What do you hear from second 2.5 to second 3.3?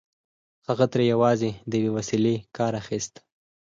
کار اخيست